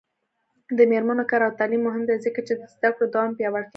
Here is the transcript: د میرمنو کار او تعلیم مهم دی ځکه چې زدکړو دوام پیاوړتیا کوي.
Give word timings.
د 0.77 0.79
میرمنو 0.91 1.23
کار 1.29 1.41
او 1.47 1.57
تعلیم 1.59 1.81
مهم 1.87 2.03
دی 2.09 2.15
ځکه 2.25 2.39
چې 2.47 2.53
زدکړو 2.73 3.11
دوام 3.13 3.31
پیاوړتیا 3.37 3.67
کوي. 3.67 3.69